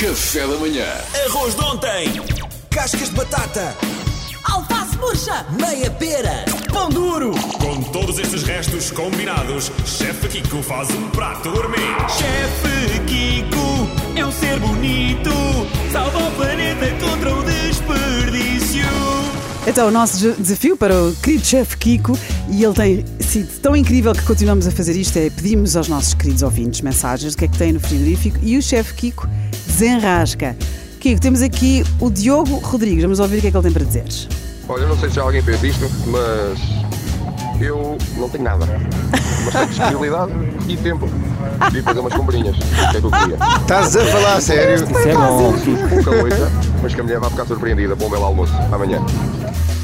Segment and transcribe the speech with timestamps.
[0.00, 0.86] Café da manhã.
[1.26, 2.22] Arroz de ontem.
[2.70, 3.74] Cascas de batata.
[4.44, 5.44] Alface murcha!
[5.60, 6.44] Meia pera.
[6.72, 7.32] Pão duro!
[7.58, 11.78] Com todos estes restos combinados, Chefe Kiko faz um prato gourmet.
[12.08, 15.30] Chefe Kiko é um ser bonito,
[15.92, 18.84] salva o planeta contra o desperdício.
[19.66, 22.18] Então, o nosso de- desafio para o querido chefe Kiko,
[22.50, 26.14] e ele tem sido tão incrível que continuamos a fazer isto, é pedimos aos nossos
[26.14, 29.28] queridos ouvintes mensagens do que é que tem no frigorífico e o chefe Kiko
[29.78, 30.56] desenrasca.
[30.98, 33.84] Kiko, temos aqui o Diogo Rodrigues, vamos ouvir o que é que ele tem para
[33.84, 34.04] dizer.
[34.68, 36.58] Olha, eu não sei se já alguém fez isto, mas
[37.60, 38.66] eu não tenho nada.
[39.44, 40.32] Mas tenho disponibilidade
[40.66, 41.08] e tempo.
[41.70, 42.56] Vim fazer umas comprinhas.
[42.56, 43.38] O que é que eu queria?
[43.60, 44.84] Estás a falar a sério?
[44.84, 45.54] Isso é bom.
[45.88, 46.50] Pouca coisa,
[46.82, 47.94] mas que a mulher vai ficar surpreendida.
[47.94, 48.52] Bom belo almoço.
[48.72, 49.00] Amanhã.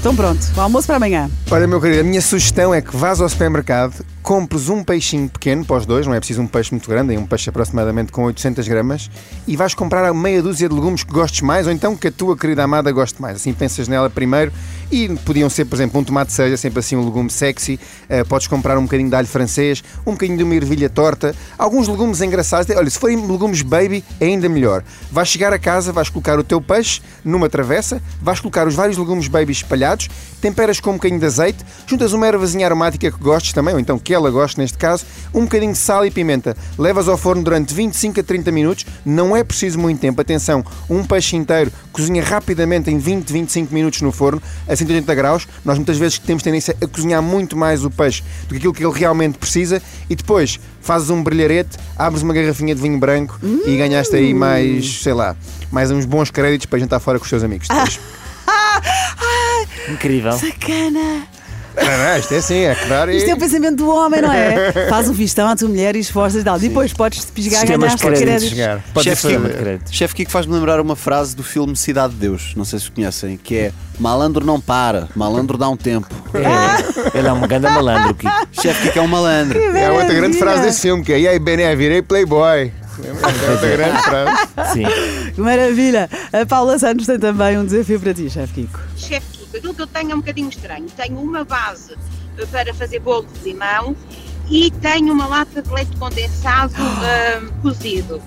[0.00, 1.30] Então pronto, o almoço para amanhã.
[1.50, 5.64] Olha, meu querido, a minha sugestão é que vás ao supermercado, compres um peixinho pequeno
[5.64, 8.24] para os dois, não é preciso um peixe muito grande, é um peixe aproximadamente com
[8.24, 9.08] 800 gramas,
[9.46, 12.36] e vais comprar meia dúzia de legumes que gostes mais, ou então que a tua
[12.36, 13.36] querida amada goste mais.
[13.36, 14.52] Assim pensas nela primeiro,
[14.90, 18.46] e podiam ser, por exemplo, um tomate seja sempre assim um legume sexy, eh, podes
[18.46, 22.74] comprar um bocadinho de alho francês, um bocadinho de uma ervilha torta, alguns legumes engraçados.
[22.76, 24.84] Olha, se forem legumes baby, é ainda melhor.
[25.10, 28.96] Vais chegar a casa, vais colocar o teu peixe numa travessa, vais colocar os vários
[28.96, 30.08] legumes baby espalhados,
[30.40, 33.98] temperas com um bocadinho de azeite, juntas uma ervazinha aromática que gostes também, ou então
[33.98, 36.56] que ela goste neste caso, um bocadinho de sal e pimenta.
[36.78, 40.20] Levas ao forno durante 25 a 30 minutos, não é preciso muito tempo.
[40.20, 45.48] Atenção, um peixe inteiro cozinha rapidamente em 20, 25 minutos no forno, a 180 graus.
[45.64, 48.84] Nós muitas vezes temos tendência a cozinhar muito mais o peixe do que aquilo que
[48.84, 53.76] ele realmente precisa e depois fazes um brilharete, abres uma garrafinha de vinho branco e
[53.76, 55.36] ganhaste aí mais, sei lá,
[55.70, 57.68] mais uns bons créditos para jantar fora com os seus amigos.
[57.70, 57.98] depois.
[59.88, 60.32] Incrível.
[60.32, 61.35] Sacana!
[61.76, 63.16] Não, não, isto é assim, é dar e...
[63.18, 64.72] Isto é o pensamento do homem, não é?
[64.88, 66.58] Faz um vistão à tua mulher e esforças e tal.
[66.58, 68.48] Depois podes te pisgar e ganhar de créditos.
[69.02, 69.94] Chefe ser- Kiko, crédito.
[69.94, 73.36] Chefe Kiko faz-me lembrar uma frase do filme Cidade de Deus, não sei se conhecem,
[73.36, 76.14] que é Malandro não para, malandro dá um tempo.
[76.34, 78.32] É, ele é um grande malandro, Kiko.
[78.52, 79.58] Chefe Kiko é um malandro.
[79.58, 82.72] É a outra grande frase desse filme, que é E aí, Bené, virei playboy.
[83.04, 84.72] É outra grande frase.
[84.72, 84.84] Sim.
[85.34, 86.08] Que Maravilha!
[86.32, 88.80] A Paula Santos tem também um desafio para ti, chefe Kiko.
[88.96, 90.86] chefe Kiko, aquilo que eu tenho é um bocadinho estranho.
[90.96, 91.96] Tenho uma base
[92.50, 93.96] para fazer bolo de limão
[94.48, 98.20] e tenho uma lata de leite condensado ah, cozido.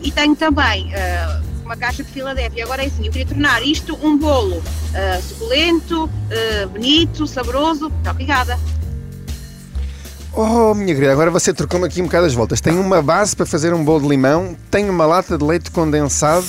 [0.00, 2.64] E tenho também ah, uma caixa de Filadélfia.
[2.64, 4.62] Agora é assim, eu queria tornar isto um bolo
[4.94, 6.10] ah, suculento,
[6.72, 7.90] bonito, saboroso.
[7.90, 8.58] Muito obrigada.
[10.34, 12.58] Oh, minha querida, agora você trocou-me aqui um bocado as voltas.
[12.58, 16.46] Tenho uma base para fazer um bolo de limão, tenho uma lata de leite condensado.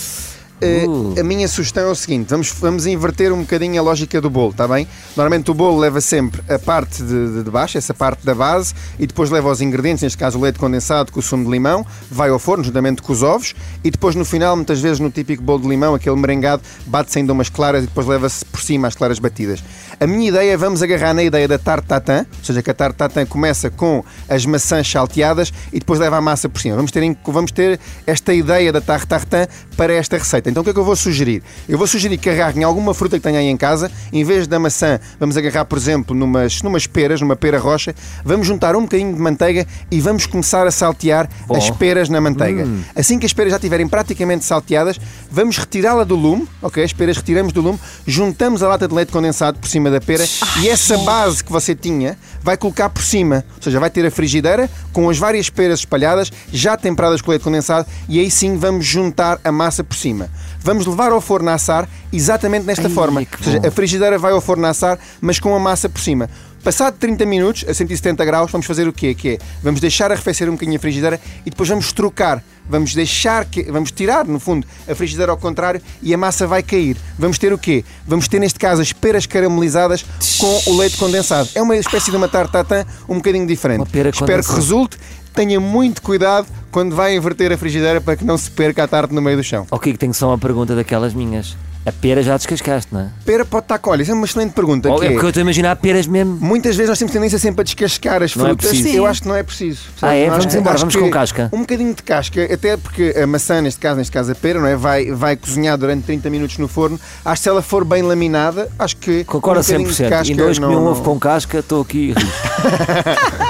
[0.64, 1.20] Uh.
[1.20, 4.52] a minha sugestão é o seguinte: vamos, vamos inverter um bocadinho a lógica do bolo,
[4.52, 4.88] está bem?
[5.16, 8.74] Normalmente o bolo leva sempre a parte de, de- de baixo, essa parte da base,
[9.00, 11.86] e depois leva os ingredientes, neste caso o leite condensado com o sumo de limão,
[12.10, 13.54] vai ao forno juntamente com os ovos,
[13.84, 17.34] e depois no final, muitas vezes no típico bolo de limão, aquele merengado, bate-se ainda
[17.34, 19.64] umas claras e depois leva-se por cima as claras batidas.
[20.00, 22.74] A minha ideia é vamos agarrar na ideia da tarte tatin, ou seja, que a
[22.74, 26.76] tarte tatin começa com as maçãs salteadas e depois leva a massa por cima.
[26.76, 30.50] Vamos ter, vamos ter esta ideia da tarte tatin para esta receita.
[30.50, 31.44] Então o que é que eu vou sugerir?
[31.68, 34.60] Eu vou sugerir que agarrem alguma fruta que tenham aí em casa, em vez da
[34.60, 39.14] maçã, vamos agarrar, por exemplo, numas, numas peras, numa pera rocha, vamos juntar um bocadinho
[39.14, 41.56] de manteiga e vamos começar a saltear Bom.
[41.56, 42.68] as peras na manteiga.
[42.96, 46.84] Assim que as peras já estiverem praticamente salteadas, vamos retirá-la do lume, ok?
[46.84, 50.26] As peras retiramos do lume, juntamos a lata de leite condensado por cima da pera
[50.62, 53.46] e essa base que você tinha vai colocar por cima.
[53.56, 57.44] Ou seja, vai ter a frigideira com as várias peras espalhadas, já temperadas com leite
[57.44, 60.30] condensado, e aí sim vamos juntar a massa por cima.
[60.60, 63.22] Vamos levar ao forno a assar exatamente nesta Ai, forma.
[63.22, 63.68] Ou seja, bom.
[63.68, 66.30] a frigideira vai ao forno a assar, mas com a massa por cima.
[66.64, 69.14] Passado 30 minutos, a 170 graus, vamos fazer o quê?
[69.14, 72.42] Que é, vamos deixar arrefecer um bocadinho a frigideira e depois vamos trocar.
[72.70, 73.64] Vamos deixar que.
[73.64, 76.96] Vamos tirar, no fundo, a frigideira ao contrário e a massa vai cair.
[77.20, 77.84] Vamos ter o quê?
[78.08, 80.06] Vamos ter, neste caso, as peras caramelizadas
[80.40, 81.50] com o leite condensado.
[81.54, 83.84] É uma espécie de uma tarte tatin um bocadinho diferente.
[84.14, 84.98] Espero que resulte.
[85.34, 89.14] Tenha muito cuidado quando vai inverter a frigideira para que não se perca a tarte
[89.14, 89.68] no meio do chão.
[89.70, 91.58] O Kiko, tenho só uma pergunta daquelas minhas.
[91.86, 93.08] A pera já descascaste, não é?
[93.26, 94.88] Pera pode estar com olha, isso é uma excelente pergunta.
[94.90, 96.38] Que é porque eu estou a imaginar peras mesmo.
[96.40, 98.70] Muitas vezes nós temos tendência sempre a descascar as Não é frutas.
[98.70, 98.96] preciso.
[98.98, 99.82] Eu acho que não é preciso.
[100.02, 100.30] Ah, é?
[100.30, 101.50] Vamos que- embora, vamos que com casca.
[101.52, 104.68] Um bocadinho de casca, até porque a maçã, neste caso, neste caso a pera, não
[104.68, 104.78] é?
[104.78, 106.98] vai, vai cozinhar durante 30 minutos no forno.
[107.26, 109.26] Acho que se ela for bem laminada, acho que.
[109.26, 110.10] Concordo um bocadinho de 100%.
[110.10, 112.14] casca Ainda hoje comi um ovo com casca, estou aqui.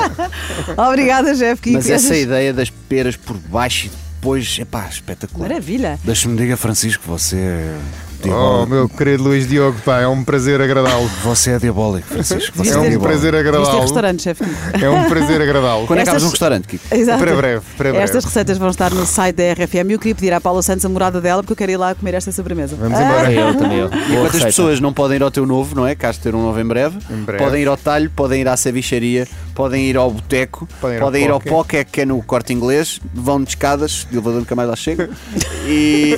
[0.77, 1.75] Obrigada, chefe Kiko.
[1.77, 5.50] Mas essa ideia das peras por baixo e depois, epá, espetacular.
[5.50, 6.00] Maravilha.
[6.03, 7.75] Deixa-me diga, Francisco, você
[8.23, 8.69] Oh, Diabólico.
[8.69, 11.07] meu querido Luís Diogo, pá, é um prazer agradá-lo.
[11.23, 12.57] Você é diabólico, Francisco.
[12.57, 13.03] Você É ter- um diabólico.
[13.03, 13.81] prazer agradá-lo.
[13.81, 14.43] restaurante, chefe.
[14.81, 15.87] É um prazer agradá-lo.
[15.87, 16.83] Quando é que Estas- um restaurante, Kiko?
[16.95, 17.19] Exato.
[17.19, 18.03] Para breve, para breve.
[18.03, 20.85] Estas receitas vão estar no site da RFM e eu queria pedir à Paula Santos
[20.85, 22.75] a morada dela porque eu quero ir lá comer esta sobremesa.
[22.75, 23.23] Vamos Ah, embora.
[23.23, 23.89] Também eu, também eu.
[23.89, 25.93] Boa Quantas pessoas não podem ir ao teu novo, não é?
[25.95, 26.97] Cá ter um novo em breve.
[27.09, 27.43] Em breve.
[27.43, 31.25] Podem ir ao talho, podem ir à cevicharia, podem ir ao boteco, Podem podem, ir
[31.25, 34.55] ir ao ao poké, que é no corte inglês, vão de escadas, o elevador nunca
[34.55, 35.09] mais lá chega.
[35.65, 36.17] E,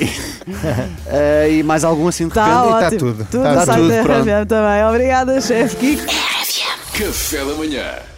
[1.05, 2.69] eh, e mais algum assim de Está repente.
[2.71, 2.99] tá ótimo.
[2.99, 4.21] tudo, Tudo tá tudo, pronto.
[4.29, 4.85] RFM também.
[4.85, 6.03] Obrigada, chefe Kiko.
[6.97, 8.14] Café da manhã.